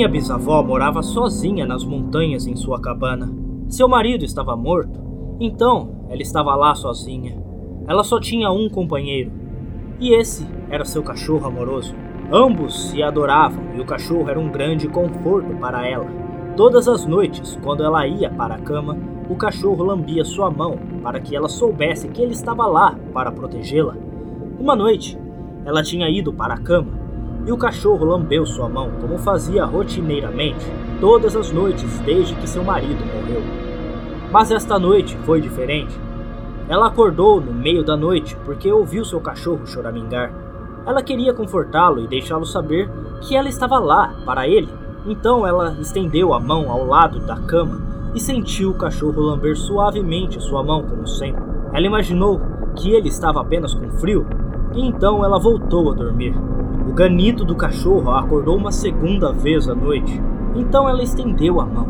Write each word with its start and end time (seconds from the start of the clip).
Minha 0.00 0.08
bisavó 0.08 0.62
morava 0.62 1.02
sozinha 1.02 1.66
nas 1.66 1.84
montanhas 1.84 2.46
em 2.46 2.56
sua 2.56 2.80
cabana. 2.80 3.30
Seu 3.68 3.86
marido 3.86 4.24
estava 4.24 4.56
morto, 4.56 4.98
então 5.38 6.06
ela 6.08 6.22
estava 6.22 6.54
lá 6.56 6.74
sozinha. 6.74 7.36
Ela 7.86 8.02
só 8.02 8.18
tinha 8.18 8.50
um 8.50 8.70
companheiro, 8.70 9.30
e 10.00 10.14
esse 10.14 10.48
era 10.70 10.86
seu 10.86 11.02
cachorro 11.02 11.46
amoroso. 11.46 11.94
Ambos 12.32 12.88
se 12.88 13.02
adoravam 13.02 13.62
e 13.76 13.80
o 13.82 13.84
cachorro 13.84 14.30
era 14.30 14.40
um 14.40 14.50
grande 14.50 14.88
conforto 14.88 15.54
para 15.56 15.86
ela. 15.86 16.06
Todas 16.56 16.88
as 16.88 17.04
noites, 17.04 17.58
quando 17.62 17.84
ela 17.84 18.06
ia 18.06 18.30
para 18.30 18.54
a 18.54 18.58
cama, 18.58 18.96
o 19.28 19.36
cachorro 19.36 19.84
lambia 19.84 20.24
sua 20.24 20.50
mão 20.50 20.78
para 21.02 21.20
que 21.20 21.36
ela 21.36 21.46
soubesse 21.46 22.08
que 22.08 22.22
ele 22.22 22.32
estava 22.32 22.66
lá 22.66 22.98
para 23.12 23.30
protegê-la. 23.30 23.98
Uma 24.58 24.74
noite, 24.74 25.18
ela 25.66 25.82
tinha 25.82 26.08
ido 26.08 26.32
para 26.32 26.54
a 26.54 26.58
cama 26.58 26.99
e 27.46 27.52
o 27.52 27.56
cachorro 27.56 28.04
lambeu 28.04 28.44
sua 28.44 28.68
mão 28.68 28.90
como 29.00 29.18
fazia 29.18 29.64
rotineiramente 29.64 30.66
todas 31.00 31.34
as 31.34 31.50
noites 31.50 31.98
desde 32.00 32.34
que 32.34 32.48
seu 32.48 32.62
marido 32.62 33.04
morreu. 33.06 33.42
Mas 34.30 34.50
esta 34.50 34.78
noite 34.78 35.16
foi 35.24 35.40
diferente. 35.40 35.98
Ela 36.68 36.86
acordou 36.86 37.40
no 37.40 37.52
meio 37.52 37.82
da 37.82 37.96
noite 37.96 38.36
porque 38.44 38.70
ouviu 38.70 39.04
seu 39.04 39.20
cachorro 39.20 39.66
choramingar. 39.66 40.32
Ela 40.86 41.02
queria 41.02 41.34
confortá-lo 41.34 42.00
e 42.00 42.06
deixá-lo 42.06 42.46
saber 42.46 42.88
que 43.22 43.34
ela 43.34 43.48
estava 43.48 43.78
lá 43.78 44.14
para 44.24 44.46
ele. 44.46 44.68
Então 45.04 45.46
ela 45.46 45.76
estendeu 45.80 46.32
a 46.32 46.38
mão 46.38 46.70
ao 46.70 46.86
lado 46.86 47.18
da 47.20 47.36
cama 47.36 47.80
e 48.14 48.20
sentiu 48.20 48.70
o 48.70 48.74
cachorro 48.74 49.20
lamber 49.20 49.56
suavemente 49.56 50.40
sua 50.40 50.62
mão 50.62 50.82
como 50.82 51.06
sempre. 51.06 51.42
Ela 51.72 51.86
imaginou 51.86 52.40
que 52.76 52.92
ele 52.92 53.08
estava 53.08 53.40
apenas 53.40 53.74
com 53.74 53.90
frio 53.92 54.26
e 54.74 54.80
então 54.86 55.24
ela 55.24 55.38
voltou 55.38 55.90
a 55.90 55.94
dormir. 55.94 56.34
O 56.90 56.92
ganido 56.92 57.44
do 57.44 57.54
cachorro 57.54 58.10
acordou 58.10 58.56
uma 58.56 58.72
segunda 58.72 59.32
vez 59.32 59.68
à 59.68 59.76
noite. 59.76 60.20
Então 60.56 60.88
ela 60.88 61.04
estendeu 61.04 61.60
a 61.60 61.64
mão. 61.64 61.86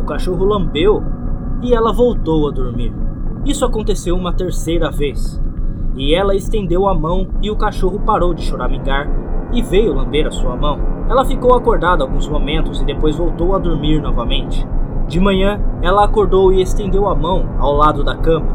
O 0.00 0.04
cachorro 0.04 0.44
lambeu 0.44 1.02
e 1.60 1.74
ela 1.74 1.92
voltou 1.92 2.46
a 2.46 2.52
dormir. 2.52 2.94
Isso 3.44 3.64
aconteceu 3.64 4.14
uma 4.14 4.32
terceira 4.32 4.88
vez. 4.88 5.42
E 5.96 6.14
ela 6.14 6.32
estendeu 6.32 6.86
a 6.86 6.94
mão 6.94 7.26
e 7.42 7.50
o 7.50 7.56
cachorro 7.56 7.98
parou 8.06 8.32
de 8.32 8.42
choramingar 8.42 9.10
e 9.52 9.60
veio 9.60 9.92
lamber 9.92 10.28
a 10.28 10.30
sua 10.30 10.54
mão. 10.54 10.78
Ela 11.10 11.24
ficou 11.24 11.52
acordada 11.52 12.04
alguns 12.04 12.28
momentos 12.28 12.80
e 12.80 12.84
depois 12.84 13.16
voltou 13.16 13.52
a 13.52 13.58
dormir 13.58 14.00
novamente. 14.00 14.64
De 15.08 15.18
manhã, 15.18 15.60
ela 15.82 16.04
acordou 16.04 16.52
e 16.52 16.62
estendeu 16.62 17.08
a 17.08 17.16
mão 17.16 17.46
ao 17.58 17.74
lado 17.74 18.04
da 18.04 18.14
cama, 18.14 18.46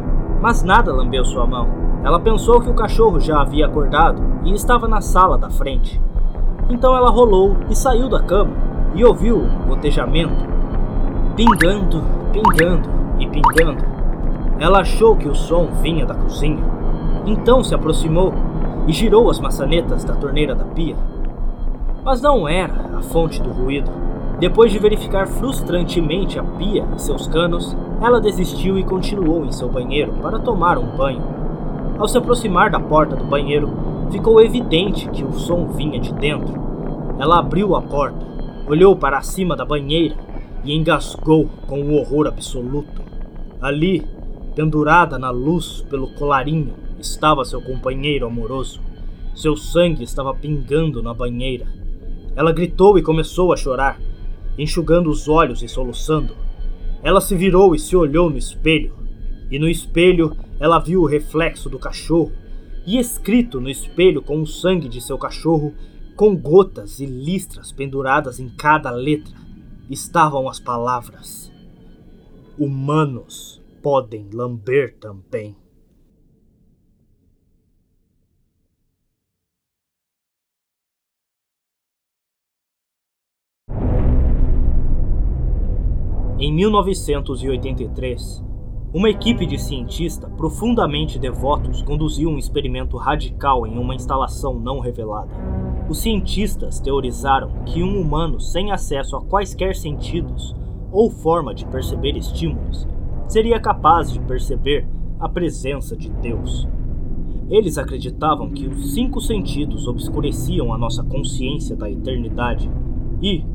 mas 0.42 0.64
nada 0.64 0.94
lambeu 0.94 1.26
sua 1.26 1.46
mão. 1.46 1.81
Ela 2.04 2.20
pensou 2.20 2.60
que 2.60 2.70
o 2.70 2.74
cachorro 2.74 3.20
já 3.20 3.42
havia 3.42 3.68
acordado 3.68 4.22
e 4.44 4.54
estava 4.54 4.88
na 4.88 5.02
sala 5.02 5.38
da 5.38 5.50
frente. 5.50 6.02
Então 6.70 6.96
ela 6.96 7.12
rolou 7.12 7.58
e 7.70 7.76
saiu 7.76 8.10
da 8.10 8.22
cama 8.22 8.52
e 8.96 9.06
ouviu 9.06 9.38
um 9.38 9.68
gotejamento. 9.68 10.46
Pingando, 11.36 12.04
pingando 12.32 12.90
e 13.20 13.28
pingando. 13.28 13.84
Ela 14.60 14.80
achou 14.80 15.16
que 15.16 15.28
o 15.28 15.36
som 15.36 15.68
vinha 15.82 16.06
da 16.06 16.16
cozinha. 16.16 16.64
Então 17.26 17.64
se 17.64 17.76
aproximou 17.76 18.34
e 18.88 18.94
girou 18.94 19.30
as 19.30 19.40
maçanetas 19.40 20.04
da 20.04 20.16
torneira 20.16 20.56
da 20.56 20.66
pia. 20.66 20.96
Mas 22.04 22.20
não 22.20 22.48
era 22.48 22.98
a 22.98 23.02
fonte 23.02 23.42
do 23.42 23.52
ruído. 23.52 23.92
Depois 24.40 24.72
de 24.72 24.80
verificar 24.80 25.28
frustrantemente 25.28 26.40
a 26.40 26.44
pia 26.44 26.84
e 26.96 27.00
seus 27.00 27.28
canos, 27.28 27.78
ela 28.02 28.20
desistiu 28.20 28.80
e 28.80 28.84
continuou 28.84 29.46
em 29.46 29.52
seu 29.52 29.70
banheiro 29.70 30.14
para 30.14 30.40
tomar 30.40 30.80
um 30.80 30.96
banho. 30.98 31.41
Ao 32.02 32.08
se 32.08 32.18
aproximar 32.18 32.72
da 32.72 32.80
porta 32.80 33.16
do 33.16 33.24
banheiro, 33.24 33.70
ficou 34.12 34.42
evidente 34.42 35.08
que 35.10 35.24
o 35.24 35.34
som 35.34 35.68
vinha 35.68 36.00
de 36.00 36.12
dentro. 36.16 36.52
Ela 37.20 37.38
abriu 37.38 37.76
a 37.76 37.82
porta, 37.84 38.26
olhou 38.68 38.96
para 38.96 39.22
cima 39.22 39.56
da 39.56 39.64
banheira 39.64 40.16
e 40.64 40.74
engasgou 40.74 41.48
com 41.68 41.80
o 41.80 41.94
horror 41.94 42.26
absoluto. 42.26 43.04
Ali, 43.62 44.04
pendurada 44.56 45.20
na 45.20 45.30
luz 45.30 45.86
pelo 45.92 46.08
colarinho, 46.16 46.74
estava 47.00 47.46
seu 47.46 47.62
companheiro 47.62 48.26
amoroso. 48.26 48.82
Seu 49.36 49.56
sangue 49.56 50.04
estava 50.04 50.34
pingando 50.34 51.04
na 51.04 51.14
banheira. 51.14 51.68
Ela 52.36 52.52
gritou 52.52 52.98
e 52.98 53.04
começou 53.04 53.54
a 53.54 53.56
chorar 53.56 54.00
enxugando 54.58 55.08
os 55.08 55.30
olhos 55.30 55.62
e 55.62 55.68
soluçando. 55.68 56.36
Ela 57.04 57.22
se 57.22 57.36
virou 57.36 57.76
e 57.76 57.80
se 57.80 57.96
olhou 57.96 58.28
no 58.28 58.40
espelho, 58.40 58.92
e 59.52 59.60
no 59.60 59.68
espelho 59.68 60.36
ela 60.60 60.80
viu 60.80 61.02
o 61.02 61.06
reflexo 61.06 61.70
do 61.70 61.78
cachorro, 61.78 62.32
e 62.88 62.98
escrito 62.98 63.60
no 63.60 63.70
espelho 63.70 64.22
com 64.22 64.42
o 64.42 64.48
sangue 64.48 64.88
de 64.88 65.02
seu 65.02 65.18
cachorro, 65.18 65.74
com 66.16 66.36
gotas 66.36 67.00
e 67.00 67.06
listras 67.06 67.72
penduradas 67.72 68.40
em 68.40 68.50
cada 68.50 68.90
letra, 68.90 69.36
estavam 69.90 70.48
as 70.48 70.60
palavras: 70.60 71.52
Humanos 72.58 73.62
podem 73.84 74.30
lamber 74.32 74.96
também. 75.00 75.56
Em 86.40 86.52
1983, 86.52 88.51
uma 88.94 89.10
equipe 89.10 89.46
de 89.46 89.58
cientistas 89.58 90.30
profundamente 90.36 91.18
devotos 91.18 91.82
conduziu 91.82 92.30
um 92.30 92.38
experimento 92.38 92.98
radical 92.98 93.66
em 93.66 93.78
uma 93.78 93.96
instalação 93.96 94.60
não 94.60 94.80
revelada. 94.80 95.32
Os 95.88 96.00
cientistas 96.00 96.80
teorizaram 96.80 97.64
que 97.66 97.82
um 97.82 98.02
humano 98.02 98.40
sem 98.40 98.70
acesso 98.70 99.16
a 99.16 99.22
quaisquer 99.22 99.76
sentidos 99.76 100.54
ou 100.92 101.10
forma 101.10 101.54
de 101.56 101.66
perceber 101.66 102.18
estímulos 102.18 102.86
seria 103.30 103.62
capaz 103.62 104.12
de 104.12 104.20
perceber 104.20 104.86
a 105.18 105.30
presença 105.30 105.96
de 105.96 106.10
Deus. 106.10 106.68
Eles 107.50 107.78
acreditavam 107.78 108.50
que 108.50 108.68
os 108.68 108.94
cinco 108.94 109.22
sentidos 109.22 109.88
obscureciam 109.88 110.74
a 110.74 110.78
nossa 110.78 111.02
consciência 111.02 111.78
da 111.78 111.90
eternidade 111.90 112.70
e, 113.22 113.46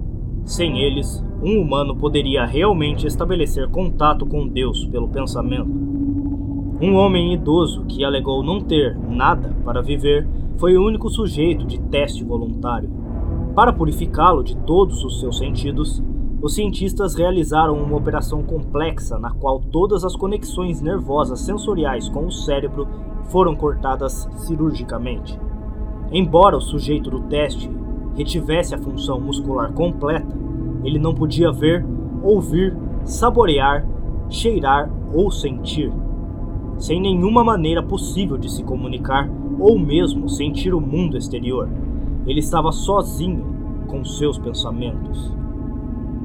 sem 0.47 0.79
eles, 0.81 1.23
um 1.43 1.61
humano 1.61 1.97
poderia 1.97 2.47
realmente 2.47 3.05
estabelecer 3.05 3.69
contato 3.69 4.25
com 4.25 4.47
Deus 4.47 4.87
pelo 4.87 5.09
pensamento. 5.09 5.69
Um 6.81 6.95
homem 6.95 7.34
idoso 7.34 7.84
que 7.87 8.05
alegou 8.05 8.45
não 8.45 8.61
ter 8.61 8.97
nada 8.97 9.55
para 9.65 9.83
viver 9.83 10.27
foi 10.57 10.77
o 10.77 10.87
único 10.87 11.11
sujeito 11.11 11.67
de 11.67 11.81
teste 11.81 12.23
voluntário. 12.23 12.89
Para 13.57 13.73
purificá-lo 13.73 14.45
de 14.45 14.57
todos 14.59 15.03
os 15.03 15.19
seus 15.19 15.37
sentidos, 15.37 16.01
os 16.41 16.55
cientistas 16.55 17.17
realizaram 17.17 17.75
uma 17.83 17.97
operação 17.97 18.43
complexa 18.43 19.19
na 19.19 19.33
qual 19.33 19.59
todas 19.59 20.05
as 20.05 20.15
conexões 20.15 20.81
nervosas 20.81 21.41
sensoriais 21.41 22.09
com 22.09 22.27
o 22.27 22.31
cérebro 22.31 22.87
foram 23.31 23.57
cortadas 23.57 24.28
cirurgicamente. 24.37 25.37
Embora 26.13 26.57
o 26.57 26.61
sujeito 26.61 27.11
do 27.11 27.23
teste 27.23 27.69
retivesse 28.16 28.75
a 28.75 28.78
função 28.78 29.21
muscular 29.21 29.72
completa, 29.72 30.37
ele 30.82 30.99
não 30.99 31.15
podia 31.15 31.53
ver, 31.53 31.84
ouvir, 32.22 32.77
saborear, 33.04 33.87
cheirar 34.28 34.91
ou 35.12 35.31
sentir, 35.31 35.93
sem 36.78 37.00
nenhuma 37.00 37.44
maneira 37.44 37.82
possível 37.82 38.37
de 38.37 38.50
se 38.50 38.62
comunicar 38.62 39.28
ou 39.59 39.78
mesmo 39.78 40.28
sentir 40.28 40.75
o 40.75 40.81
mundo 40.81 41.16
exterior. 41.16 41.69
Ele 42.27 42.41
estava 42.41 42.72
sozinho 42.72 43.44
com 43.87 44.04
seus 44.04 44.38
pensamentos. 44.38 45.33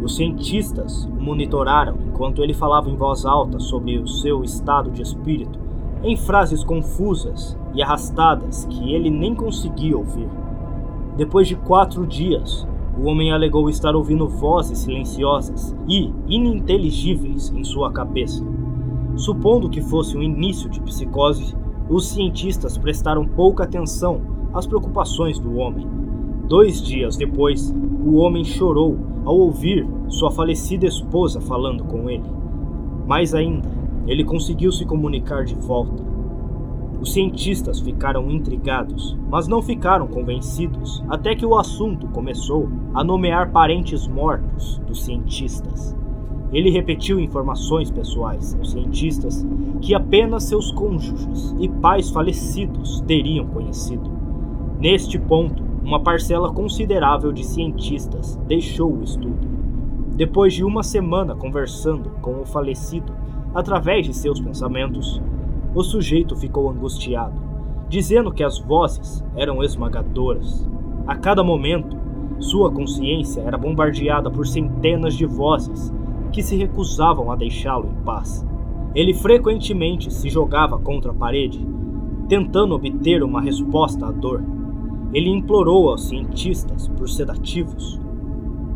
Os 0.02 0.16
cientistas 0.16 1.06
o 1.06 1.22
monitoraram 1.22 1.96
enquanto 2.08 2.42
ele 2.42 2.54
falava 2.54 2.90
em 2.90 2.96
voz 2.96 3.26
alta 3.26 3.60
sobre 3.60 4.00
o 4.00 4.08
seu 4.08 4.44
estado 4.44 4.90
de 4.90 5.02
espírito, 5.02 5.60
em 6.04 6.18
frases 6.18 6.64
confusas 6.64 7.58
e 7.76 7.82
arrastadas 7.84 8.66
que 8.66 8.94
ele 8.94 9.10
nem 9.10 9.36
conseguia 9.36 9.96
ouvir. 9.96 10.28
Depois 11.22 11.48
de 11.48 11.56
quatro 11.56 12.08
dias, 12.08 12.68
o 13.00 13.08
homem 13.08 13.32
alegou 13.32 13.70
estar 13.70 13.96
ouvindo 13.96 14.28
vozes 14.28 14.80
silenciosas 14.80 15.78
e 15.88 16.12
ininteligíveis 16.28 17.54
em 17.56 17.64
sua 17.64 17.92
cabeça. 17.92 18.44
Supondo 19.16 19.70
que 19.70 19.82
fosse 19.82 20.18
um 20.18 20.24
início 20.24 20.68
de 20.68 20.82
psicose, 20.82 21.56
os 21.88 22.08
cientistas 22.08 22.76
prestaram 22.76 23.24
pouca 23.24 23.66
atenção 23.66 24.20
às 24.52 24.66
preocupações 24.66 25.38
do 25.38 25.58
homem. 25.58 25.88
Dois 26.48 26.82
dias 26.82 27.16
depois, 27.16 27.72
o 28.04 28.16
homem 28.16 28.44
chorou 28.44 28.98
ao 29.24 29.38
ouvir 29.38 29.88
sua 30.08 30.32
falecida 30.32 30.88
esposa 30.88 31.40
falando 31.40 31.84
com 31.84 32.10
ele. 32.10 32.26
Mais 33.06 33.36
ainda, 33.36 33.70
ele 34.08 34.24
conseguiu 34.24 34.72
se 34.72 34.86
comunicar 34.86 35.46
de 35.46 35.54
volta. 35.54 36.01
Os 37.02 37.14
cientistas 37.14 37.80
ficaram 37.80 38.30
intrigados, 38.30 39.18
mas 39.28 39.48
não 39.48 39.60
ficaram 39.60 40.06
convencidos 40.06 41.04
até 41.10 41.34
que 41.34 41.46
o 41.46 41.58
assunto 41.58 42.08
começou 42.10 42.70
a 42.94 43.04
nomear 43.04 43.52
parentes 43.52 44.08
mortos 44.08 44.80
dos 44.86 45.04
cientistas. 45.04 45.96
Ele 46.54 46.70
repetiu 46.70 47.20
informações 47.20 47.90
pessoais 47.90 48.54
aos 48.54 48.72
cientistas 48.72 49.44
que 49.82 49.96
apenas 49.96 50.44
seus 50.44 50.72
cônjuges 50.72 51.56
e 51.60 51.68
pais 51.68 52.12
falecidos 52.12 53.02
teriam 53.08 53.48
conhecido. 53.48 54.12
Neste 54.80 55.18
ponto, 55.18 55.64
uma 55.84 56.02
parcela 56.02 56.54
considerável 56.54 57.32
de 57.32 57.44
cientistas 57.44 58.40
deixou 58.48 58.94
o 58.94 59.04
estudo. 59.04 59.48
Depois 60.16 60.54
de 60.54 60.64
uma 60.64 60.84
semana 60.84 61.36
conversando 61.36 62.12
com 62.22 62.42
o 62.42 62.46
falecido 62.46 63.12
através 63.56 64.06
de 64.06 64.14
seus 64.14 64.40
pensamentos, 64.40 65.20
o 65.74 65.84
sujeito 65.84 66.36
ficou 66.36 66.70
angustiado, 66.70 67.34
dizendo 67.88 68.32
que 68.32 68.44
as 68.44 68.60
vozes 68.60 69.24
eram 69.36 69.64
esmagadoras. 69.64 70.70
A 71.08 71.16
cada 71.16 71.44
momento, 71.44 71.98
sua 72.40 72.72
consciência 72.72 73.42
era 73.42 73.58
bombardeada 73.58 74.30
por 74.30 74.48
centenas 74.48 75.16
de 75.16 75.26
vozes 75.26 75.94
que 76.32 76.42
se 76.42 76.56
recusavam 76.56 77.32
a 77.32 77.36
deixá-lo 77.36 77.90
em 77.90 78.04
paz. 78.04 78.46
Ele 78.96 79.14
frequentemente 79.14 80.12
se 80.12 80.30
jogava 80.30 80.78
contra 80.78 81.12
a 81.12 81.16
parede, 81.16 81.66
tentando 82.28 82.76
obter 82.76 83.24
uma 83.24 83.42
resposta 83.42 84.08
à 84.08 84.12
dor. 84.12 84.44
Ele 85.14 85.30
implorou 85.30 85.90
aos 85.90 86.08
cientistas 86.08 86.88
por 86.88 87.10
sedativos 87.10 88.00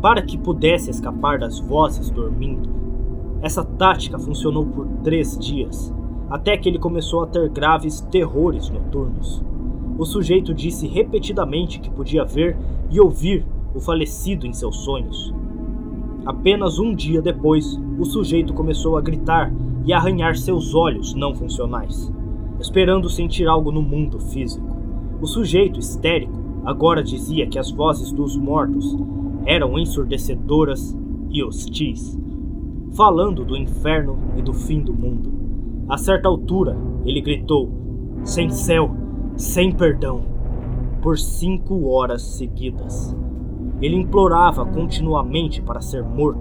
para 0.00 0.22
que 0.22 0.38
pudesse 0.38 0.90
escapar 0.90 1.38
das 1.38 1.58
vozes 1.58 2.10
dormindo. 2.10 2.68
Essa 3.42 3.64
tática 3.64 4.18
funcionou 4.18 4.66
por 4.66 4.86
três 5.02 5.38
dias, 5.38 5.92
até 6.28 6.56
que 6.56 6.68
ele 6.68 6.78
começou 6.78 7.22
a 7.22 7.26
ter 7.26 7.48
graves 7.48 8.00
terrores 8.10 8.68
noturnos. 8.68 9.44
O 9.98 10.04
sujeito 10.04 10.52
disse 10.52 10.86
repetidamente 10.86 11.80
que 11.80 11.90
podia 11.90 12.24
ver 12.24 12.56
e 12.90 13.00
ouvir 13.00 13.46
o 13.74 13.80
falecido 13.80 14.46
em 14.46 14.52
seus 14.52 14.76
sonhos. 14.78 15.32
Apenas 16.24 16.78
um 16.78 16.94
dia 16.94 17.22
depois, 17.22 17.80
o 17.98 18.04
sujeito 18.04 18.52
começou 18.52 18.96
a 18.96 19.00
gritar 19.00 19.52
e 19.84 19.92
arranhar 19.92 20.36
seus 20.36 20.74
olhos 20.74 21.14
não 21.14 21.34
funcionais, 21.34 22.12
esperando 22.60 23.08
sentir 23.08 23.46
algo 23.46 23.70
no 23.70 23.80
mundo 23.80 24.18
físico. 24.18 24.66
O 25.20 25.26
sujeito 25.26 25.78
histérico 25.78 26.34
agora 26.64 27.02
dizia 27.02 27.46
que 27.46 27.58
as 27.58 27.70
vozes 27.70 28.10
dos 28.10 28.36
mortos 28.36 28.96
eram 29.44 29.78
ensurdecedoras 29.78 30.98
e 31.30 31.42
hostis, 31.42 32.18
falando 32.94 33.44
do 33.44 33.56
inferno 33.56 34.18
e 34.36 34.42
do 34.42 34.52
fim 34.52 34.80
do 34.80 34.92
mundo. 34.92 35.35
A 35.88 35.96
certa 35.96 36.28
altura, 36.28 36.76
ele 37.04 37.20
gritou: 37.20 37.70
sem 38.24 38.50
céu, 38.50 38.90
sem 39.36 39.70
perdão, 39.70 40.20
por 41.00 41.16
cinco 41.16 41.86
horas 41.88 42.22
seguidas. 42.22 43.16
Ele 43.80 43.94
implorava 43.94 44.66
continuamente 44.66 45.62
para 45.62 45.80
ser 45.80 46.02
morto, 46.02 46.40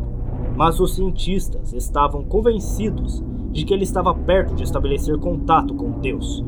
mas 0.55 0.79
os 0.79 0.95
cientistas 0.95 1.73
estavam 1.73 2.23
convencidos 2.23 3.23
de 3.51 3.63
que 3.63 3.73
ele 3.73 3.83
estava 3.83 4.15
perto 4.15 4.55
de 4.55 4.63
estabelecer 4.63 5.17
contato 5.19 5.75
com 5.75 5.91
Deus. 5.99 6.43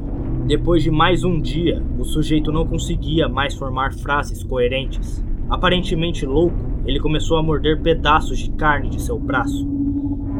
Depois 0.47 0.81
de 0.81 0.89
mais 0.89 1.23
um 1.23 1.39
dia, 1.39 1.83
o 1.99 2.03
sujeito 2.03 2.51
não 2.51 2.65
conseguia 2.65 3.29
mais 3.29 3.53
formar 3.53 3.93
frases 3.93 4.41
coerentes. 4.43 5.23
Aparentemente 5.49 6.25
louco, 6.25 6.55
ele 6.85 6.99
começou 6.99 7.37
a 7.37 7.43
morder 7.43 7.81
pedaços 7.81 8.39
de 8.39 8.49
carne 8.51 8.89
de 8.89 9.01
seu 9.01 9.19
braço. 9.19 9.67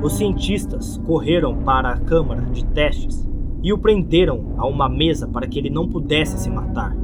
Os 0.02 0.14
cientistas 0.14 1.02
correram 1.06 1.58
para 1.64 1.90
a 1.90 1.98
câmara 1.98 2.42
de 2.52 2.64
testes 2.66 3.28
e 3.64 3.74
o 3.74 3.78
prenderam 3.78 4.54
a 4.58 4.68
uma 4.68 4.88
mesa 4.88 5.28
para 5.28 5.48
que 5.48 5.58
ele 5.58 5.70
não 5.70 5.88
pudesse 5.88 6.38
se 6.38 6.50
matar. 6.50 6.96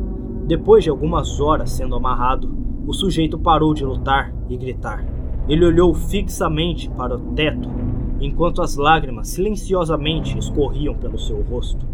Depois 0.45 0.83
de 0.83 0.89
algumas 0.89 1.39
horas 1.39 1.71
sendo 1.71 1.95
amarrado, 1.95 2.55
o 2.85 2.93
sujeito 2.93 3.39
parou 3.39 3.73
de 3.73 3.83
lutar 3.83 4.33
e 4.49 4.55
gritar. 4.55 5.05
Ele 5.47 5.65
olhou 5.65 5.93
fixamente 5.93 6.89
para 6.89 7.15
o 7.15 7.33
teto, 7.33 7.69
enquanto 8.21 8.61
as 8.61 8.75
lágrimas 8.75 9.29
silenciosamente 9.29 10.37
escorriam 10.37 10.95
pelo 10.95 11.17
seu 11.17 11.41
rosto. 11.41 11.85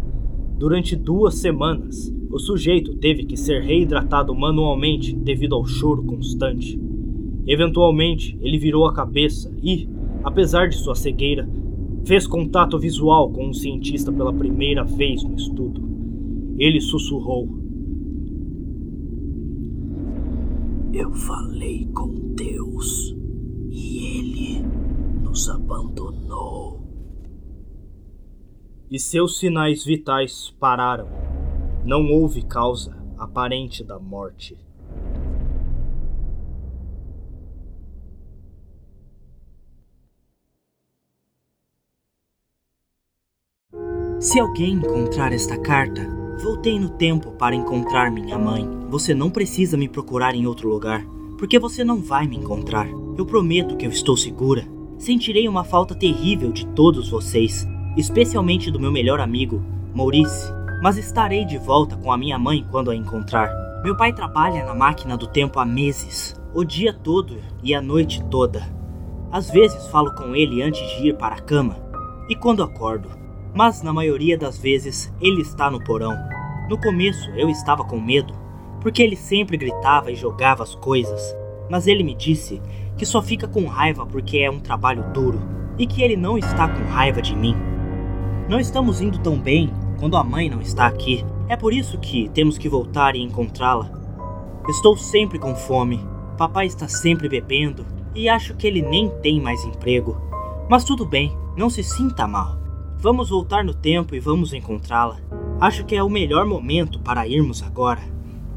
Durante 0.58 0.94
duas 0.94 1.36
semanas, 1.36 2.14
o 2.30 2.38
sujeito 2.38 2.94
teve 2.96 3.24
que 3.24 3.36
ser 3.36 3.62
reidratado 3.62 4.34
manualmente 4.34 5.16
devido 5.16 5.54
ao 5.54 5.64
choro 5.64 6.02
constante. 6.02 6.78
Eventualmente, 7.46 8.38
ele 8.42 8.58
virou 8.58 8.86
a 8.86 8.92
cabeça 8.92 9.50
e, 9.62 9.88
apesar 10.24 10.68
de 10.68 10.76
sua 10.76 10.94
cegueira, 10.94 11.48
fez 12.04 12.26
contato 12.26 12.78
visual 12.78 13.30
com 13.30 13.48
um 13.48 13.52
cientista 13.52 14.12
pela 14.12 14.32
primeira 14.32 14.84
vez 14.84 15.22
no 15.22 15.34
estudo. 15.34 15.82
Ele 16.58 16.80
sussurrou: 16.80 17.48
Eu 20.92 21.12
falei 21.12 21.86
com 21.86 22.34
Deus 22.34 23.14
e 23.70 24.18
ele 24.18 24.64
nos 25.22 25.48
abandonou. 25.48 26.80
E 28.90 28.98
seus 28.98 29.38
sinais 29.38 29.84
vitais 29.84 30.54
pararam. 30.58 31.06
Não 31.84 32.10
houve 32.10 32.42
causa 32.42 32.94
aparente 33.16 33.84
da 33.84 33.98
morte. 33.98 34.58
Se 44.20 44.38
alguém 44.38 44.74
encontrar 44.74 45.32
esta 45.32 45.56
carta, 45.56 46.20
Voltei 46.42 46.80
no 46.80 46.88
tempo 46.88 47.32
para 47.32 47.54
encontrar 47.54 48.10
minha 48.10 48.38
mãe. 48.38 48.66
Você 48.88 49.12
não 49.12 49.28
precisa 49.28 49.76
me 49.76 49.86
procurar 49.86 50.34
em 50.34 50.46
outro 50.46 50.70
lugar, 50.70 51.04
porque 51.36 51.58
você 51.58 51.84
não 51.84 52.00
vai 52.00 52.26
me 52.26 52.34
encontrar. 52.34 52.88
Eu 53.18 53.26
prometo 53.26 53.76
que 53.76 53.84
eu 53.84 53.90
estou 53.90 54.16
segura. 54.16 54.66
Sentirei 54.96 55.46
uma 55.46 55.62
falta 55.62 55.94
terrível 55.94 56.50
de 56.50 56.66
todos 56.68 57.10
vocês, 57.10 57.68
especialmente 57.94 58.70
do 58.70 58.80
meu 58.80 58.90
melhor 58.90 59.20
amigo, 59.20 59.62
Maurice, 59.94 60.50
mas 60.82 60.96
estarei 60.96 61.44
de 61.44 61.58
volta 61.58 61.94
com 61.98 62.10
a 62.10 62.16
minha 62.16 62.38
mãe 62.38 62.66
quando 62.70 62.90
a 62.90 62.96
encontrar. 62.96 63.52
Meu 63.84 63.94
pai 63.94 64.14
trabalha 64.14 64.64
na 64.64 64.74
máquina 64.74 65.18
do 65.18 65.26
tempo 65.26 65.60
há 65.60 65.64
meses, 65.66 66.34
o 66.54 66.64
dia 66.64 66.94
todo 66.94 67.36
e 67.62 67.74
a 67.74 67.82
noite 67.82 68.24
toda. 68.30 68.62
Às 69.30 69.50
vezes 69.50 69.88
falo 69.88 70.14
com 70.14 70.34
ele 70.34 70.62
antes 70.62 70.88
de 70.96 71.08
ir 71.08 71.18
para 71.18 71.34
a 71.34 71.40
cama 71.40 71.76
e 72.30 72.34
quando 72.34 72.62
acordo 72.62 73.19
mas 73.54 73.82
na 73.82 73.92
maioria 73.92 74.38
das 74.38 74.58
vezes 74.58 75.12
ele 75.20 75.42
está 75.42 75.70
no 75.70 75.82
porão. 75.82 76.16
No 76.68 76.78
começo 76.78 77.30
eu 77.32 77.48
estava 77.48 77.84
com 77.84 78.00
medo, 78.00 78.34
porque 78.80 79.02
ele 79.02 79.16
sempre 79.16 79.56
gritava 79.56 80.10
e 80.10 80.16
jogava 80.16 80.62
as 80.62 80.74
coisas, 80.74 81.34
mas 81.68 81.86
ele 81.86 82.02
me 82.02 82.14
disse 82.14 82.60
que 82.96 83.06
só 83.06 83.22
fica 83.22 83.48
com 83.48 83.66
raiva 83.66 84.06
porque 84.06 84.38
é 84.38 84.50
um 84.50 84.60
trabalho 84.60 85.04
duro 85.12 85.40
e 85.78 85.86
que 85.86 86.02
ele 86.02 86.16
não 86.16 86.36
está 86.36 86.68
com 86.68 86.84
raiva 86.90 87.22
de 87.22 87.34
mim. 87.34 87.56
Não 88.48 88.60
estamos 88.60 89.00
indo 89.00 89.18
tão 89.18 89.38
bem 89.38 89.72
quando 89.98 90.16
a 90.16 90.24
mãe 90.24 90.48
não 90.50 90.60
está 90.60 90.86
aqui. 90.86 91.24
É 91.48 91.56
por 91.56 91.72
isso 91.72 91.98
que 91.98 92.28
temos 92.30 92.58
que 92.58 92.68
voltar 92.68 93.16
e 93.16 93.22
encontrá-la. 93.22 93.90
Estou 94.68 94.96
sempre 94.96 95.38
com 95.38 95.54
fome. 95.54 96.04
Papai 96.36 96.66
está 96.66 96.88
sempre 96.88 97.28
bebendo 97.28 97.86
e 98.14 98.28
acho 98.28 98.54
que 98.54 98.66
ele 98.66 98.82
nem 98.82 99.08
tem 99.20 99.40
mais 99.40 99.64
emprego. 99.64 100.20
Mas 100.68 100.84
tudo 100.84 101.06
bem, 101.06 101.36
não 101.56 101.70
se 101.70 101.82
sinta 101.82 102.26
mal. 102.26 102.59
Vamos 103.02 103.30
voltar 103.30 103.64
no 103.64 103.72
tempo 103.72 104.14
e 104.14 104.20
vamos 104.20 104.52
encontrá-la. 104.52 105.16
Acho 105.58 105.86
que 105.86 105.96
é 105.96 106.02
o 106.02 106.10
melhor 106.10 106.44
momento 106.44 107.00
para 107.00 107.26
irmos 107.26 107.62
agora. 107.62 108.02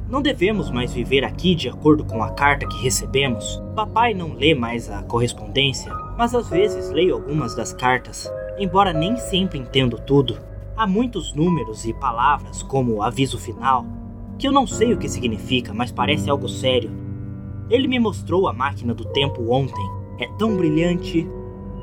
Não 0.10 0.22
devemos 0.22 0.70
mais 0.70 0.92
viver 0.92 1.24
aqui 1.24 1.56
de 1.56 1.70
acordo 1.70 2.04
com 2.04 2.22
a 2.22 2.30
carta 2.30 2.68
que 2.68 2.84
recebemos. 2.84 3.64
Papai 3.74 4.14
não 4.14 4.34
lê 4.34 4.54
mais 4.54 4.90
a 4.90 5.02
correspondência, 5.02 5.94
mas 6.18 6.36
às 6.36 6.50
vezes 6.50 6.92
leio 6.92 7.14
algumas 7.14 7.56
das 7.56 7.72
cartas, 7.72 8.30
embora 8.60 8.92
nem 8.92 9.16
sempre 9.16 9.58
entendo 9.58 9.98
tudo. 9.98 10.38
Há 10.76 10.86
muitos 10.86 11.34
números 11.34 11.86
e 11.86 11.94
palavras, 11.94 12.62
como 12.62 13.02
aviso 13.02 13.38
final, 13.38 13.86
que 14.38 14.46
eu 14.46 14.52
não 14.52 14.68
sei 14.68 14.92
o 14.92 14.98
que 14.98 15.08
significa, 15.08 15.74
mas 15.74 15.90
parece 15.90 16.30
algo 16.30 16.50
sério. 16.50 16.92
Ele 17.70 17.88
me 17.88 17.98
mostrou 17.98 18.50
a 18.50 18.52
máquina 18.52 18.94
do 18.94 19.06
tempo 19.06 19.54
ontem. 19.54 19.90
É 20.20 20.28
tão 20.38 20.58
brilhante. 20.58 21.26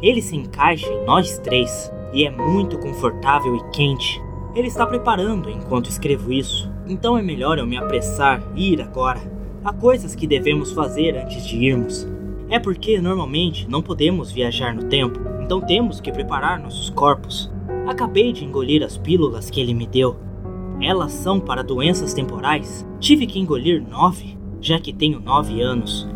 Ele 0.02 0.20
se 0.20 0.36
encaixa 0.36 0.92
em 0.92 1.06
nós 1.06 1.38
três 1.38 1.90
e 2.12 2.24
é 2.24 2.30
muito 2.30 2.78
confortável 2.78 3.56
e 3.56 3.70
quente. 3.70 4.22
Ele 4.54 4.68
está 4.68 4.86
preparando 4.86 5.48
enquanto 5.48 5.88
escrevo 5.88 6.32
isso, 6.32 6.70
então 6.86 7.16
é 7.16 7.22
melhor 7.22 7.58
eu 7.58 7.66
me 7.66 7.76
apressar 7.76 8.42
e 8.54 8.72
ir 8.72 8.82
agora. 8.82 9.20
Há 9.64 9.72
coisas 9.72 10.14
que 10.14 10.26
devemos 10.26 10.72
fazer 10.72 11.16
antes 11.16 11.46
de 11.46 11.56
irmos. 11.56 12.08
É 12.48 12.58
porque 12.58 13.00
normalmente 13.00 13.68
não 13.68 13.80
podemos 13.80 14.32
viajar 14.32 14.74
no 14.74 14.84
tempo, 14.84 15.20
então 15.40 15.60
temos 15.60 16.00
que 16.00 16.10
preparar 16.10 16.58
nossos 16.58 16.90
corpos. 16.90 17.50
Acabei 17.86 18.32
de 18.32 18.44
engolir 18.44 18.82
as 18.82 18.96
pílulas 18.96 19.48
que 19.50 19.60
ele 19.60 19.74
me 19.74 19.86
deu. 19.86 20.16
Elas 20.80 21.12
são 21.12 21.38
para 21.38 21.62
doenças 21.62 22.14
temporais. 22.14 22.86
Tive 22.98 23.26
que 23.26 23.38
engolir 23.38 23.86
nove, 23.86 24.36
já 24.60 24.80
que 24.80 24.92
tenho 24.92 25.20
nove 25.20 25.60
anos. 25.60 26.08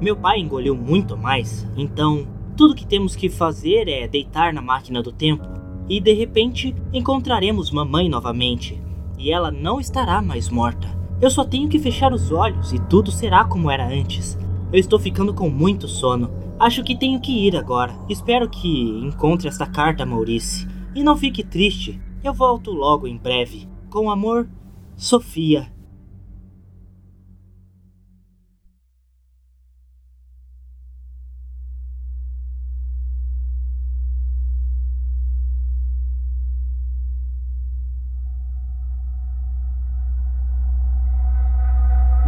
Meu 0.00 0.16
pai 0.16 0.38
engoliu 0.38 0.74
muito 0.74 1.16
mais, 1.16 1.68
então 1.76 2.26
tudo 2.56 2.74
que 2.74 2.86
temos 2.86 3.16
que 3.16 3.28
fazer 3.28 3.88
é 3.88 4.06
deitar 4.06 4.52
na 4.52 4.60
máquina 4.60 5.02
do 5.02 5.12
tempo 5.12 5.46
e 5.88 6.00
de 6.00 6.12
repente 6.12 6.74
encontraremos 6.92 7.70
mamãe 7.70 8.08
novamente. 8.08 8.80
E 9.18 9.30
ela 9.30 9.50
não 9.50 9.80
estará 9.80 10.20
mais 10.20 10.48
morta. 10.48 10.88
Eu 11.20 11.30
só 11.30 11.44
tenho 11.44 11.68
que 11.68 11.78
fechar 11.78 12.12
os 12.12 12.32
olhos 12.32 12.72
e 12.72 12.78
tudo 12.78 13.10
será 13.10 13.44
como 13.44 13.70
era 13.70 13.86
antes. 13.86 14.38
Eu 14.72 14.78
estou 14.78 14.98
ficando 14.98 15.32
com 15.32 15.48
muito 15.48 15.86
sono. 15.86 16.30
Acho 16.58 16.82
que 16.82 16.96
tenho 16.96 17.20
que 17.20 17.46
ir 17.46 17.56
agora. 17.56 17.94
Espero 18.08 18.48
que 18.48 18.68
encontre 19.04 19.48
esta 19.48 19.66
carta, 19.66 20.04
Maurice. 20.04 20.66
E 20.94 21.02
não 21.02 21.16
fique 21.16 21.44
triste. 21.44 22.00
Eu 22.22 22.34
volto 22.34 22.70
logo 22.70 23.06
em 23.06 23.16
breve. 23.16 23.68
Com 23.90 24.10
amor, 24.10 24.48
Sofia. 24.96 25.71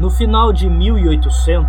No 0.04 0.10
final 0.10 0.52
de 0.52 0.68
1800, 0.68 1.66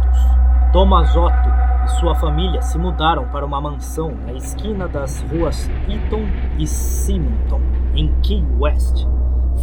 Thomas 0.74 1.16
Otto 1.16 1.50
e 1.86 1.88
sua 2.02 2.14
família 2.16 2.62
se 2.62 2.78
mudaram 2.78 3.30
para 3.30 3.46
uma 3.46 3.62
mansão 3.62 4.12
na 4.12 4.34
esquina 4.34 4.90
das 4.90 5.22
ruas 5.22 5.70
Eaton 5.88 6.26
e 6.60 6.68
Simonton, 6.68 7.62
em 7.96 8.14
Key 8.20 8.44
West, 8.60 9.08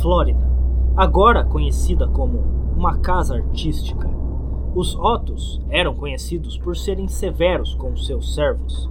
Flórida, 0.00 0.50
agora 0.96 1.44
conhecida 1.44 2.08
como 2.08 2.38
uma 2.74 2.96
casa 2.96 3.34
artística. 3.34 4.08
Os 4.74 4.98
Ottos 4.98 5.60
eram 5.68 5.94
conhecidos 5.94 6.56
por 6.56 6.74
serem 6.74 7.08
severos 7.08 7.74
com 7.74 7.94
seus 7.94 8.34
servos, 8.34 8.90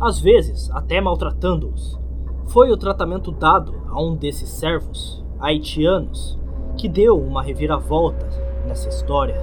às 0.00 0.18
vezes 0.18 0.70
até 0.70 1.02
maltratando-os. 1.02 2.00
Foi 2.46 2.72
o 2.72 2.78
tratamento 2.78 3.30
dado 3.30 3.74
a 3.90 4.02
um 4.02 4.16
desses 4.16 4.48
servos, 4.48 5.22
haitianos, 5.38 6.38
que 6.78 6.88
deu 6.88 7.20
uma 7.20 7.42
reviravolta 7.42 8.47
nessa 8.68 8.88
história. 8.88 9.36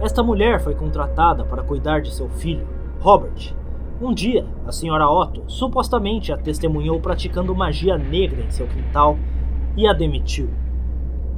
Esta 0.00 0.22
mulher 0.22 0.60
foi 0.60 0.74
contratada 0.74 1.44
para 1.44 1.62
cuidar 1.62 2.00
de 2.00 2.12
seu 2.12 2.28
filho, 2.28 2.66
Robert. 2.98 3.54
Um 4.00 4.14
dia, 4.14 4.46
a 4.66 4.72
senhora 4.72 5.08
Otto 5.08 5.44
supostamente 5.46 6.32
a 6.32 6.38
testemunhou 6.38 6.98
praticando 6.98 7.54
magia 7.54 7.98
negra 7.98 8.42
em 8.42 8.50
seu 8.50 8.66
quintal 8.66 9.18
e 9.76 9.86
a 9.86 9.92
demitiu. 9.92 10.48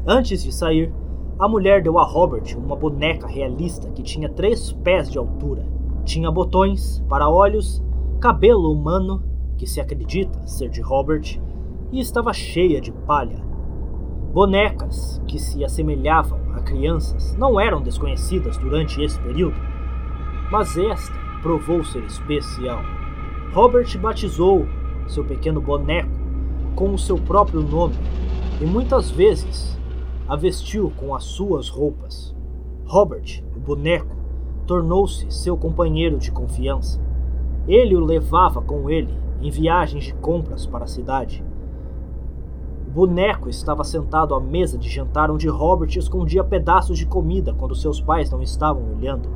Antes 0.06 0.44
de 0.44 0.52
sair, 0.52 0.92
a 1.38 1.48
mulher 1.48 1.82
deu 1.82 1.98
a 1.98 2.04
Robert 2.04 2.56
uma 2.56 2.76
boneca 2.76 3.26
realista 3.26 3.90
que 3.90 4.02
tinha 4.02 4.28
três 4.28 4.72
pés 4.72 5.10
de 5.10 5.18
altura, 5.18 5.66
tinha 6.04 6.30
botões 6.30 7.04
para 7.08 7.28
olhos, 7.28 7.82
cabelo 8.20 8.72
humano 8.72 9.24
que 9.58 9.66
se 9.66 9.80
acredita 9.80 10.46
ser 10.46 10.68
de 10.68 10.80
Robert, 10.80 11.40
e 11.90 12.00
estava 12.00 12.32
cheia 12.32 12.80
de 12.80 12.92
palha. 12.92 13.51
Bonecas 14.32 15.20
que 15.28 15.38
se 15.38 15.62
assemelhavam 15.62 16.40
a 16.54 16.60
crianças 16.60 17.36
não 17.36 17.60
eram 17.60 17.82
desconhecidas 17.82 18.56
durante 18.56 19.02
esse 19.02 19.20
período, 19.20 19.56
mas 20.50 20.74
esta 20.78 21.14
provou 21.42 21.84
ser 21.84 22.02
especial. 22.04 22.80
Robert 23.52 23.98
batizou 23.98 24.66
seu 25.06 25.22
pequeno 25.22 25.60
boneco 25.60 26.08
com 26.74 26.94
o 26.94 26.98
seu 26.98 27.18
próprio 27.18 27.60
nome 27.60 27.94
e 28.58 28.64
muitas 28.64 29.10
vezes 29.10 29.78
a 30.26 30.34
vestiu 30.34 30.90
com 30.96 31.14
as 31.14 31.24
suas 31.24 31.68
roupas. 31.68 32.34
Robert, 32.86 33.44
o 33.54 33.60
boneco, 33.60 34.16
tornou-se 34.66 35.30
seu 35.30 35.58
companheiro 35.58 36.16
de 36.16 36.32
confiança. 36.32 36.98
Ele 37.68 37.94
o 37.94 38.00
levava 38.00 38.62
com 38.62 38.88
ele 38.88 39.12
em 39.42 39.50
viagens 39.50 40.04
de 40.04 40.14
compras 40.14 40.64
para 40.64 40.84
a 40.84 40.88
cidade. 40.88 41.44
Boneco 42.92 43.48
estava 43.48 43.82
sentado 43.84 44.34
à 44.34 44.40
mesa 44.40 44.76
de 44.76 44.86
jantar 44.86 45.30
onde 45.30 45.48
Robert 45.48 45.88
escondia 45.96 46.44
pedaços 46.44 46.98
de 46.98 47.06
comida 47.06 47.54
quando 47.54 47.74
seus 47.74 48.02
pais 48.02 48.30
não 48.30 48.42
estavam 48.42 48.82
olhando. 48.94 49.30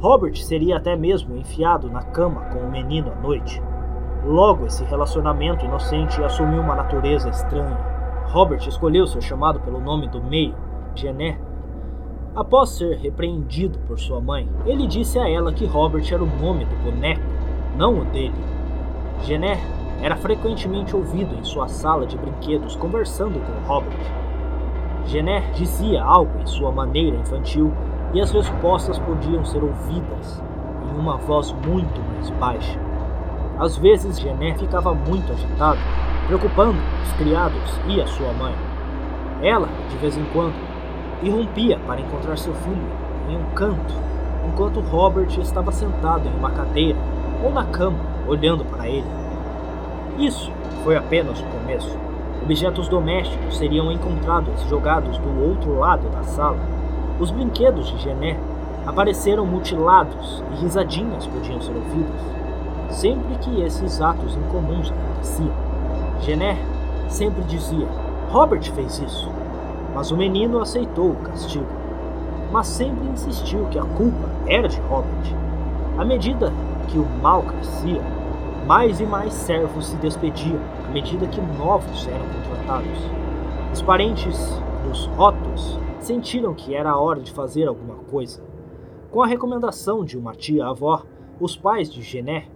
Robert 0.00 0.34
seria 0.36 0.78
até 0.78 0.96
mesmo 0.96 1.36
enfiado 1.36 1.90
na 1.90 2.02
cama 2.02 2.46
com 2.46 2.60
o 2.60 2.70
menino 2.70 3.12
à 3.12 3.14
noite. 3.20 3.62
Logo, 4.24 4.64
esse 4.64 4.84
relacionamento 4.84 5.66
inocente 5.66 6.22
assumiu 6.24 6.62
uma 6.62 6.74
natureza 6.74 7.28
estranha. 7.28 7.76
Robert 8.28 8.66
escolheu 8.66 9.06
ser 9.06 9.20
chamado 9.20 9.60
pelo 9.60 9.80
nome 9.80 10.08
do 10.08 10.22
meio, 10.22 10.54
Gené. 10.94 11.38
Após 12.34 12.70
ser 12.70 12.96
repreendido 12.96 13.78
por 13.80 13.98
sua 13.98 14.18
mãe, 14.18 14.48
ele 14.64 14.86
disse 14.86 15.18
a 15.18 15.28
ela 15.28 15.52
que 15.52 15.66
Robert 15.66 16.06
era 16.10 16.24
o 16.24 16.40
nome 16.40 16.64
do 16.64 16.76
boneco, 16.76 17.20
não 17.76 18.00
o 18.00 18.04
dele. 18.06 18.32
Gené 19.24 19.77
era 20.00 20.16
frequentemente 20.16 20.94
ouvido 20.94 21.34
em 21.34 21.44
sua 21.44 21.68
sala 21.68 22.06
de 22.06 22.16
brinquedos 22.16 22.76
conversando 22.76 23.40
com 23.40 23.66
Robert. 23.66 23.98
Gené 25.06 25.40
dizia 25.54 26.02
algo 26.02 26.38
em 26.40 26.46
sua 26.46 26.70
maneira 26.70 27.16
infantil 27.16 27.72
e 28.12 28.20
as 28.20 28.30
respostas 28.30 28.98
podiam 28.98 29.44
ser 29.44 29.62
ouvidas 29.62 30.42
em 30.90 30.98
uma 30.98 31.16
voz 31.16 31.52
muito 31.66 32.00
mais 32.12 32.30
baixa. 32.30 32.78
Às 33.58 33.76
vezes, 33.76 34.20
Gené 34.20 34.54
ficava 34.54 34.94
muito 34.94 35.32
agitado, 35.32 35.78
preocupando 36.26 36.78
os 37.02 37.12
criados 37.14 37.80
e 37.88 38.00
a 38.00 38.06
sua 38.06 38.32
mãe. 38.32 38.54
Ela, 39.42 39.68
de 39.90 39.96
vez 39.96 40.16
em 40.16 40.24
quando, 40.32 40.54
irrompia 41.22 41.78
para 41.86 42.00
encontrar 42.00 42.36
seu 42.38 42.54
filho 42.54 42.86
em 43.28 43.36
um 43.36 43.44
canto, 43.54 43.94
enquanto 44.46 44.80
Robert 44.80 45.38
estava 45.40 45.72
sentado 45.72 46.28
em 46.28 46.38
uma 46.38 46.50
cadeira 46.50 46.98
ou 47.42 47.50
na 47.50 47.64
cama, 47.64 47.98
olhando 48.28 48.64
para 48.64 48.88
ele. 48.88 49.17
Isso 50.18 50.50
foi 50.82 50.96
apenas 50.96 51.38
o 51.40 51.44
começo. 51.44 51.96
Objetos 52.42 52.88
domésticos 52.88 53.56
seriam 53.56 53.92
encontrados 53.92 54.60
jogados 54.68 55.16
do 55.18 55.44
outro 55.48 55.78
lado 55.78 56.08
da 56.08 56.24
sala. 56.24 56.58
Os 57.20 57.30
brinquedos 57.30 57.86
de 57.88 57.98
Gené 57.98 58.36
apareceram 58.84 59.46
mutilados 59.46 60.42
e 60.52 60.62
risadinhas 60.62 61.24
podiam 61.26 61.60
ser 61.60 61.72
ouvidas. 61.72 62.20
Sempre 62.90 63.36
que 63.36 63.60
esses 63.60 64.00
atos 64.00 64.34
incomuns 64.34 64.90
aconteciam, 64.90 65.52
Gené 66.22 66.56
sempre 67.08 67.44
dizia: 67.44 67.86
Robert 68.30 68.72
fez 68.72 68.98
isso. 68.98 69.30
Mas 69.94 70.10
o 70.10 70.16
menino 70.16 70.60
aceitou 70.60 71.10
o 71.10 71.16
castigo. 71.16 71.66
Mas 72.50 72.66
sempre 72.66 73.06
insistiu 73.08 73.66
que 73.66 73.78
a 73.78 73.84
culpa 73.84 74.28
era 74.46 74.68
de 74.68 74.80
Robert. 74.80 75.34
À 75.96 76.04
medida 76.04 76.52
que 76.88 76.98
o 76.98 77.06
mal 77.22 77.42
crescia, 77.42 78.00
mais 78.68 79.00
e 79.00 79.06
mais 79.06 79.32
servos 79.32 79.86
se 79.86 79.96
despediam 79.96 80.60
à 80.86 80.90
medida 80.90 81.26
que 81.26 81.40
novos 81.40 82.06
eram 82.06 82.26
contratados. 82.28 82.98
Os 83.72 83.80
parentes 83.80 84.36
dos 84.84 85.08
Ottos 85.18 85.78
sentiram 85.98 86.52
que 86.52 86.74
era 86.74 86.90
a 86.90 87.00
hora 87.00 87.18
de 87.18 87.32
fazer 87.32 87.66
alguma 87.66 87.94
coisa. 87.94 88.44
Com 89.10 89.22
a 89.22 89.26
recomendação 89.26 90.04
de 90.04 90.18
uma 90.18 90.34
tia-avó, 90.34 91.02
os 91.40 91.56
pais 91.56 91.90
de 91.90 92.02
Gené 92.02 92.46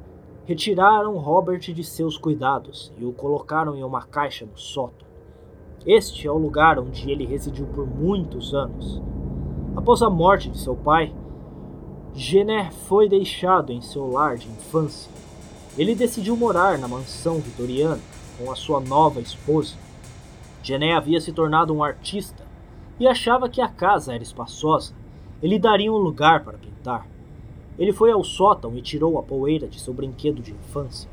retiraram 0.44 1.16
Robert 1.16 1.60
de 1.60 1.82
seus 1.82 2.18
cuidados 2.18 2.92
e 2.98 3.06
o 3.06 3.12
colocaram 3.14 3.74
em 3.74 3.82
uma 3.82 4.02
caixa 4.02 4.44
no 4.44 4.58
sótão. 4.58 5.08
Este 5.86 6.28
é 6.28 6.30
o 6.30 6.36
lugar 6.36 6.78
onde 6.78 7.10
ele 7.10 7.24
residiu 7.24 7.64
por 7.68 7.86
muitos 7.86 8.52
anos. 8.52 9.02
Após 9.74 10.02
a 10.02 10.10
morte 10.10 10.50
de 10.50 10.58
seu 10.58 10.76
pai, 10.76 11.14
Gené 12.12 12.70
foi 12.70 13.08
deixado 13.08 13.72
em 13.72 13.80
seu 13.80 14.10
lar 14.10 14.36
de 14.36 14.46
infância 14.46 15.10
ele 15.76 15.94
decidiu 15.94 16.36
morar 16.36 16.78
na 16.78 16.86
mansão 16.86 17.38
vitoriana 17.38 18.00
com 18.38 18.50
a 18.50 18.54
sua 18.54 18.80
nova 18.80 19.20
esposa. 19.20 19.74
Gené 20.62 20.94
havia 20.94 21.20
se 21.20 21.32
tornado 21.32 21.74
um 21.74 21.82
artista 21.82 22.44
e 23.00 23.06
achava 23.06 23.48
que 23.48 23.60
a 23.60 23.68
casa 23.68 24.14
era 24.14 24.22
espaçosa. 24.22 24.92
Ele 25.42 25.58
daria 25.58 25.92
um 25.92 25.96
lugar 25.96 26.44
para 26.44 26.58
pintar. 26.58 27.06
Ele 27.78 27.92
foi 27.92 28.12
ao 28.12 28.22
sótão 28.22 28.76
e 28.76 28.82
tirou 28.82 29.18
a 29.18 29.22
poeira 29.22 29.66
de 29.66 29.80
seu 29.80 29.94
brinquedo 29.94 30.42
de 30.42 30.52
infância. 30.52 31.10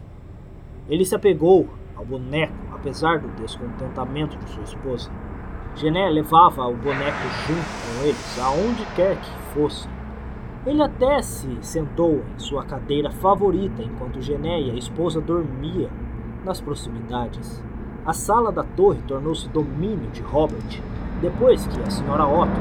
Ele 0.90 1.06
se 1.06 1.16
apegou 1.16 1.70
ao 1.96 2.06
boneco, 2.06 2.54
apesar 2.74 3.20
do 3.20 3.30
descontentamento 3.42 4.38
de 4.38 4.50
sua 4.52 4.64
esposa. 4.64 5.10
Gené 5.76 6.10
levava 6.10 6.68
o 6.68 6.76
boneco 6.76 7.18
junto 7.48 7.64
com 7.64 8.04
eles, 8.04 8.40
aonde 8.40 8.86
quer 8.96 9.16
que 9.16 9.32
fossem. 9.54 9.99
Ele 10.66 10.84
até 10.84 11.22
se 11.22 11.58
sentou 11.62 12.22
em 12.36 12.40
sua 12.40 12.66
cadeira 12.66 13.10
favorita 13.10 13.82
enquanto 13.82 14.22
Gené 14.22 14.60
e 14.60 14.72
a 14.72 14.76
esposa 14.76 15.22
dormiam 15.22 15.90
nas 16.44 16.60
proximidades. 16.60 17.64
A 18.06 18.12
sala 18.12 18.52
da 18.52 18.64
torre 18.64 19.00
tornou-se 19.08 19.48
domínio 19.50 20.10
de 20.12 20.22
Robert 20.22 20.82
depois 21.22 21.66
que 21.68 21.82
a 21.82 21.90
senhora 21.90 22.26
Otto, 22.26 22.60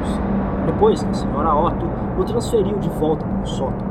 depois 0.67 1.03
que 1.03 1.11
a 1.11 1.15
senhora 1.15 1.55
Otto 1.55 1.87
o 2.19 2.25
transferiu 2.25 2.79
de 2.79 2.89
volta 2.89 3.25
para 3.25 3.43
o 3.43 3.47
sótão. 3.47 3.89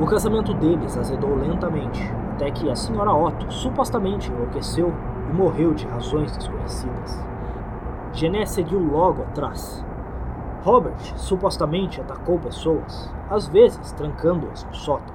O 0.00 0.06
casamento 0.06 0.52
deles 0.52 0.96
azedou 0.96 1.34
lentamente, 1.36 2.02
até 2.34 2.50
que 2.50 2.70
a 2.70 2.76
senhora 2.76 3.14
Otto 3.14 3.50
supostamente 3.50 4.30
enlouqueceu 4.30 4.92
e 5.30 5.34
morreu 5.34 5.72
de 5.72 5.86
razões 5.86 6.36
desconhecidas. 6.36 7.24
Gené 8.12 8.44
seguiu 8.44 8.80
logo 8.80 9.22
atrás, 9.22 9.84
Robert 10.62 11.16
supostamente 11.16 12.00
atacou 12.00 12.38
pessoas, 12.38 13.10
às 13.30 13.46
vezes 13.46 13.92
trancando-as 13.92 14.64
no 14.64 14.74
sótão. 14.74 15.14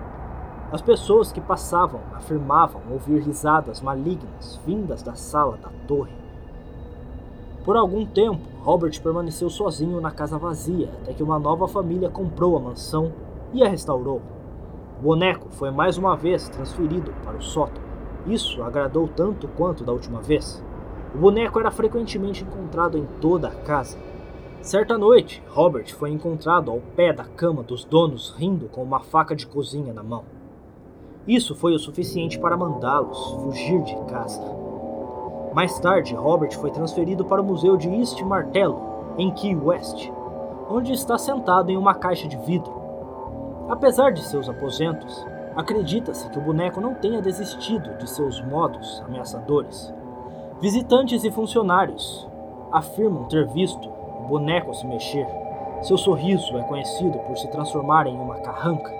As 0.71 0.81
pessoas 0.81 1.31
que 1.31 1.41
passavam 1.41 1.99
afirmavam 2.13 2.81
ouvir 2.89 3.21
risadas 3.21 3.81
malignas 3.81 4.59
vindas 4.65 5.03
da 5.03 5.15
sala 5.15 5.57
da 5.57 5.69
torre. 5.85 6.15
Por 7.65 7.75
algum 7.75 8.05
tempo, 8.05 8.39
Robert 8.61 8.99
permaneceu 9.01 9.49
sozinho 9.49 9.99
na 9.99 10.11
casa 10.11 10.37
vazia 10.37 10.89
até 11.01 11.13
que 11.13 11.21
uma 11.21 11.37
nova 11.37 11.67
família 11.67 12.09
comprou 12.09 12.55
a 12.55 12.59
mansão 12.59 13.11
e 13.53 13.63
a 13.63 13.67
restaurou. 13.67 14.21
O 14.99 15.03
boneco 15.03 15.47
foi 15.51 15.71
mais 15.71 15.97
uma 15.97 16.15
vez 16.15 16.47
transferido 16.47 17.13
para 17.23 17.37
o 17.37 17.41
sótão. 17.41 17.83
Isso 18.25 18.63
agradou 18.63 19.07
tanto 19.07 19.47
quanto 19.49 19.83
da 19.83 19.91
última 19.91 20.21
vez. 20.21 20.63
O 21.13 21.17
boneco 21.17 21.59
era 21.59 21.69
frequentemente 21.69 22.43
encontrado 22.43 22.97
em 22.97 23.05
toda 23.19 23.49
a 23.49 23.55
casa, 23.55 23.97
Certa 24.61 24.95
noite, 24.95 25.41
Robert 25.49 25.91
foi 25.95 26.11
encontrado 26.11 26.69
ao 26.69 26.79
pé 26.95 27.11
da 27.11 27.23
cama 27.23 27.63
dos 27.63 27.83
donos 27.83 28.29
rindo 28.37 28.69
com 28.69 28.83
uma 28.83 28.99
faca 28.99 29.35
de 29.35 29.47
cozinha 29.47 29.91
na 29.91 30.03
mão. 30.03 30.23
Isso 31.27 31.55
foi 31.55 31.73
o 31.73 31.79
suficiente 31.79 32.37
para 32.37 32.55
mandá-los 32.55 33.31
fugir 33.41 33.81
de 33.81 33.95
casa. 34.05 34.39
Mais 35.51 35.79
tarde, 35.79 36.13
Robert 36.13 36.55
foi 36.59 36.69
transferido 36.69 37.25
para 37.25 37.41
o 37.41 37.43
Museu 37.43 37.75
de 37.75 37.89
East 37.89 38.21
Martello, 38.21 38.79
em 39.17 39.31
Key 39.31 39.55
West, 39.55 40.11
onde 40.69 40.93
está 40.93 41.17
sentado 41.17 41.71
em 41.71 41.77
uma 41.77 41.95
caixa 41.95 42.27
de 42.27 42.37
vidro. 42.37 42.71
Apesar 43.67 44.11
de 44.11 44.21
seus 44.21 44.47
aposentos, 44.47 45.25
acredita-se 45.55 46.29
que 46.29 46.37
o 46.37 46.41
boneco 46.41 46.79
não 46.79 46.93
tenha 46.93 47.19
desistido 47.19 47.97
de 47.97 48.07
seus 48.07 48.39
modos 48.45 49.01
ameaçadores. 49.07 49.91
Visitantes 50.61 51.23
e 51.23 51.31
funcionários 51.31 52.27
afirmam 52.71 53.23
ter 53.23 53.47
visto 53.47 54.00
o 54.23 54.27
boneco 54.27 54.73
se 54.73 54.85
mexer. 54.85 55.27
Seu 55.81 55.97
sorriso 55.97 56.57
é 56.57 56.61
conhecido 56.63 57.17
por 57.19 57.37
se 57.37 57.47
transformar 57.49 58.07
em 58.07 58.15
uma 58.15 58.35
carranca. 58.35 58.93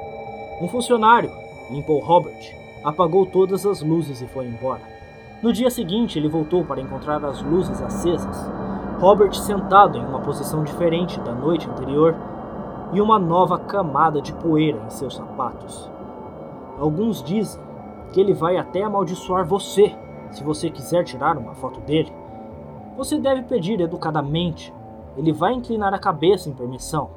Um 0.60 0.68
funcionário 0.68 1.32
limpou 1.70 2.00
Robert, 2.00 2.56
apagou 2.84 3.26
todas 3.26 3.66
as 3.66 3.82
luzes 3.82 4.22
e 4.22 4.28
foi 4.28 4.48
embora. 4.48 4.82
No 5.42 5.54
dia 5.54 5.70
seguinte, 5.70 6.18
ele 6.18 6.28
voltou 6.28 6.66
para 6.66 6.82
encontrar 6.82 7.24
as 7.24 7.42
luzes 7.42 7.82
acesas, 7.82 8.50
Robert 9.00 9.34
sentado 9.34 9.98
em 9.98 10.06
uma 10.06 10.20
posição 10.20 10.64
diferente 10.64 11.20
da 11.22 11.34
noite 11.34 11.68
anterior 11.68 12.16
e 12.94 13.02
uma 13.02 13.18
nova 13.18 13.58
camada 13.58 14.22
de 14.22 14.34
poeira 14.34 14.80
em 14.86 14.90
seus 14.90 15.16
sapatos. 15.16 15.90
Alguns 16.78 17.24
dizem 17.24 17.62
que 18.12 18.20
ele 18.20 18.34
vai 18.34 18.58
até 18.58 18.84
amaldiçoar 18.84 19.46
você 19.46 19.96
se 20.30 20.44
você 20.44 20.70
quiser 20.70 21.04
tirar 21.04 21.38
uma 21.38 21.54
foto 21.56 21.80
dele. 21.82 22.14
Você 22.96 23.18
deve 23.18 23.44
pedir 23.44 23.80
educadamente. 23.82 24.74
Ele 25.18 25.32
vai 25.32 25.54
inclinar 25.54 25.94
a 25.94 26.00
cabeça 26.00 26.50
em 26.50 26.54
permissão. 26.54 27.10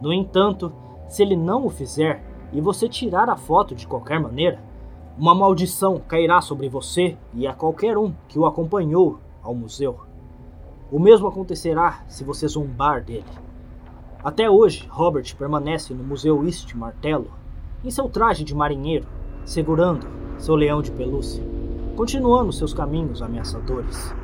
No 0.00 0.12
entanto, 0.12 0.72
se 1.08 1.22
ele 1.22 1.36
não 1.36 1.66
o 1.66 1.70
fizer 1.70 2.22
e 2.52 2.60
você 2.60 2.88
tirar 2.88 3.28
a 3.28 3.36
foto 3.36 3.74
de 3.74 3.86
qualquer 3.86 4.20
maneira, 4.20 4.58
uma 5.18 5.34
maldição 5.34 6.00
cairá 6.06 6.40
sobre 6.40 6.68
você 6.68 7.16
e 7.34 7.46
a 7.46 7.52
qualquer 7.52 7.98
um 7.98 8.12
que 8.28 8.38
o 8.38 8.46
acompanhou 8.46 9.18
ao 9.42 9.54
museu. 9.54 9.98
O 10.90 10.98
mesmo 10.98 11.26
acontecerá 11.26 12.04
se 12.06 12.24
você 12.24 12.46
zombar 12.46 13.02
dele. 13.02 13.26
Até 14.22 14.48
hoje, 14.48 14.86
Robert 14.90 15.36
permanece 15.36 15.92
no 15.92 16.02
Museu 16.02 16.44
East 16.44 16.74
Martello, 16.74 17.30
em 17.84 17.90
seu 17.90 18.08
traje 18.08 18.44
de 18.44 18.54
marinheiro, 18.54 19.06
segurando 19.44 20.06
seu 20.38 20.54
leão 20.54 20.80
de 20.80 20.90
pelúcia, 20.90 21.44
continuando 21.96 22.52
seus 22.52 22.72
caminhos 22.72 23.20
ameaçadores. 23.20 24.14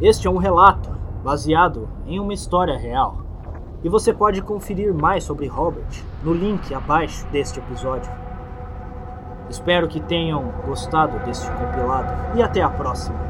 Este 0.00 0.26
é 0.26 0.30
um 0.30 0.38
relato 0.38 0.90
baseado 1.22 1.86
em 2.06 2.18
uma 2.18 2.32
história 2.32 2.78
real 2.78 3.18
e 3.84 3.88
você 3.88 4.14
pode 4.14 4.40
conferir 4.40 4.94
mais 4.94 5.24
sobre 5.24 5.46
Robert 5.46 6.02
no 6.22 6.32
link 6.32 6.72
abaixo 6.72 7.26
deste 7.26 7.58
episódio. 7.58 8.10
Espero 9.50 9.88
que 9.88 10.00
tenham 10.00 10.54
gostado 10.66 11.18
deste 11.26 11.50
compilado 11.50 12.38
e 12.38 12.42
até 12.42 12.62
a 12.62 12.70
próxima. 12.70 13.29